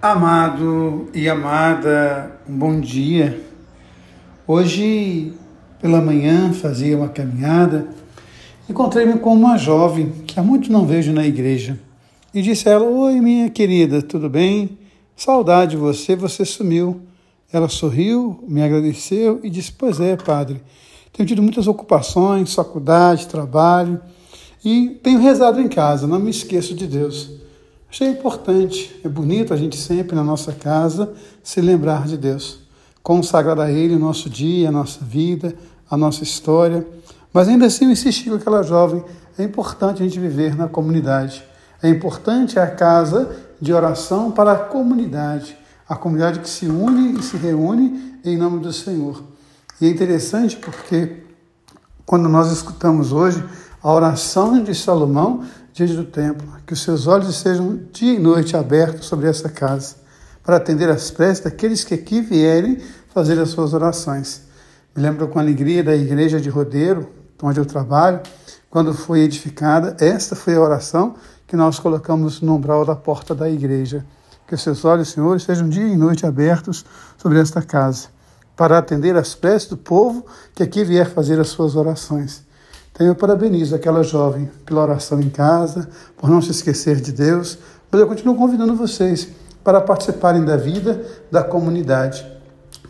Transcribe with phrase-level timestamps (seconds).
[0.00, 3.44] Amado e amada, bom dia.
[4.46, 5.32] Hoje,
[5.82, 7.88] pela manhã, fazia uma caminhada,
[8.70, 11.80] encontrei-me com uma jovem que há muito não vejo na igreja.
[12.32, 14.78] E disse a ela: Oi, minha querida, tudo bem?
[15.16, 17.00] Saudade de você, você sumiu.
[17.52, 20.62] Ela sorriu, me agradeceu e disse: Pois é, padre,
[21.12, 24.00] tenho tido muitas ocupações, faculdade, trabalho
[24.64, 27.47] e tenho rezado em casa, não me esqueço de Deus.
[27.90, 32.60] Achei importante, é bonito a gente sempre na nossa casa se lembrar de Deus,
[33.02, 35.54] consagrar a Ele o nosso dia, a nossa vida,
[35.90, 36.86] a nossa história.
[37.32, 39.02] Mas ainda assim eu insisti com aquela jovem,
[39.38, 41.42] é importante a gente viver na comunidade.
[41.82, 45.56] É importante a casa de oração para a comunidade,
[45.88, 49.22] a comunidade que se une e se reúne em nome do Senhor.
[49.80, 51.22] E é interessante porque
[52.04, 53.42] quando nós escutamos hoje
[53.82, 55.44] a oração de Salomão
[55.78, 59.94] diante do templo, que os seus olhos sejam dia e noite abertos sobre essa casa,
[60.42, 62.78] para atender às preces daqueles que aqui vierem
[63.14, 64.42] fazer as suas orações.
[64.94, 67.08] Me lembro com alegria da igreja de Rodeiro,
[67.40, 68.20] onde eu trabalho,
[68.68, 71.14] quando foi edificada, esta foi a oração
[71.46, 74.04] que nós colocamos no umbral da porta da igreja.
[74.48, 76.84] Que os seus olhos, Senhor, sejam dia e noite abertos
[77.16, 78.08] sobre esta casa,
[78.56, 80.26] para atender às preces do povo
[80.56, 82.47] que aqui vier fazer as suas orações.
[82.98, 87.56] Então eu parabenizo aquela jovem pela oração em casa, por não se esquecer de Deus,
[87.88, 89.28] mas eu continuo convidando vocês
[89.62, 92.26] para participarem da vida da comunidade.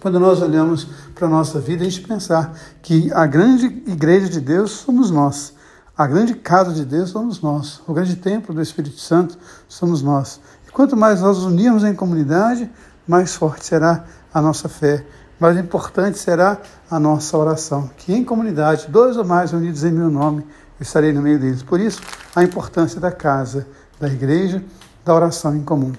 [0.01, 4.41] Quando nós olhamos para a nossa vida, a gente pensar que a grande igreja de
[4.41, 5.53] Deus somos nós,
[5.95, 9.37] a grande casa de Deus somos nós, o grande templo do Espírito Santo
[9.69, 10.41] somos nós.
[10.67, 12.71] E quanto mais nós unirmos em comunidade,
[13.07, 15.05] mais forte será a nossa fé,
[15.39, 16.59] mais importante será
[16.91, 17.91] a nossa oração.
[17.97, 20.43] Que em comunidade, dois ou mais unidos em meu nome,
[20.79, 21.63] eu estarei no meio deles.
[21.63, 22.01] Por isso,
[22.35, 23.67] a importância da casa,
[24.01, 24.63] da igreja,
[25.05, 25.93] da oração em comum.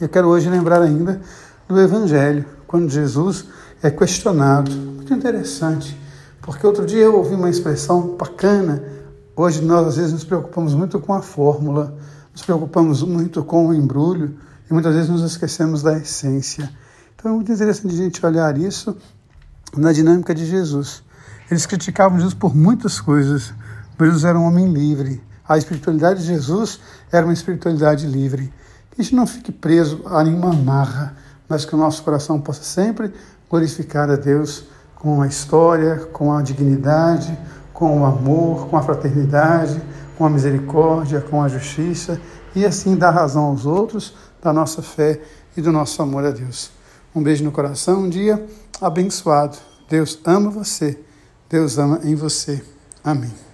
[0.00, 1.20] Eu quero hoje lembrar ainda
[1.68, 3.46] do Evangelho, quando Jesus
[3.82, 4.70] é questionado.
[4.70, 5.98] Muito interessante,
[6.40, 8.82] porque outro dia eu ouvi uma expressão bacana.
[9.36, 11.94] Hoje nós às vezes nos preocupamos muito com a fórmula,
[12.32, 14.36] nos preocupamos muito com o embrulho
[14.68, 16.70] e muitas vezes nos esquecemos da essência.
[17.22, 18.96] Então é muito interessante a gente olhar isso
[19.76, 21.04] na dinâmica de Jesus.
[21.48, 23.54] Eles criticavam Jesus por muitas coisas,
[23.96, 25.22] mas Jesus era um homem livre.
[25.48, 26.80] A espiritualidade de Jesus
[27.12, 28.52] era uma espiritualidade livre.
[28.90, 31.14] Que a gente não fique preso a nenhuma marra,
[31.48, 33.14] mas que o nosso coração possa sempre
[33.48, 34.64] glorificar a Deus
[34.96, 37.38] com a história, com a dignidade,
[37.72, 39.80] com o amor, com a fraternidade,
[40.18, 42.20] com a misericórdia, com a justiça
[42.52, 44.12] e assim dar razão aos outros
[44.42, 45.20] da nossa fé
[45.56, 46.81] e do nosso amor a Deus.
[47.14, 48.44] Um beijo no coração, um dia
[48.80, 49.58] abençoado.
[49.88, 50.98] Deus ama você,
[51.48, 52.62] Deus ama em você.
[53.04, 53.51] Amém.